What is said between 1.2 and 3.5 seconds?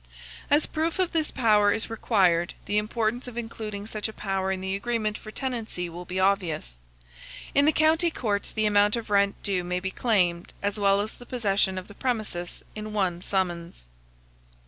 power is required, the importance of